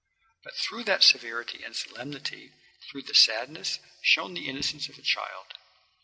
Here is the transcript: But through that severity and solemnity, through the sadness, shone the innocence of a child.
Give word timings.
But 0.43 0.55
through 0.55 0.85
that 0.85 1.03
severity 1.03 1.63
and 1.63 1.75
solemnity, 1.75 2.53
through 2.89 3.03
the 3.03 3.13
sadness, 3.13 3.77
shone 4.01 4.33
the 4.33 4.49
innocence 4.49 4.89
of 4.89 4.97
a 4.97 5.03
child. 5.03 5.53